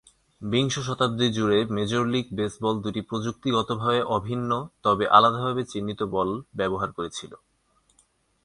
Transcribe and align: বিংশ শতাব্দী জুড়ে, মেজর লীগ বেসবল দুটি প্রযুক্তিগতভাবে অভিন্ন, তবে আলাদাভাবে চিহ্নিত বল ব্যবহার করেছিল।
বিংশ 0.41 0.75
শতাব্দী 0.79 1.27
জুড়ে, 1.31 1.59
মেজর 1.69 2.03
লীগ 2.05 2.25
বেসবল 2.33 2.75
দুটি 2.81 3.01
প্রযুক্তিগতভাবে 3.01 4.01
অভিন্ন, 4.17 4.51
তবে 4.83 5.05
আলাদাভাবে 5.07 5.61
চিহ্নিত 5.65 6.01
বল 6.13 6.29
ব্যবহার 6.55 6.89
করেছিল। 6.91 7.31